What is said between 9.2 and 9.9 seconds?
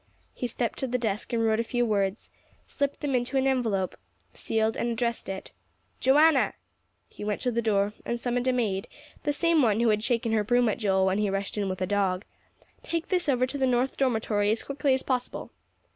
the same one who